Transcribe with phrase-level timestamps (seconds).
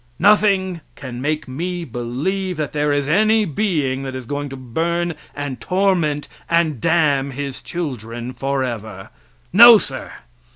[0.17, 5.13] Nothing can make me believe that there is any being that is going to burn
[5.35, 9.11] and torment and damn his children forever.
[9.53, 10.11] No, sir!